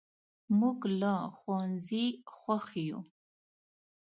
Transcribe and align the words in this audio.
موږ 0.59 0.79
له 0.99 1.13
ښوونځي 1.37 2.05
خوښ 2.37 2.65
یو. 2.87 2.99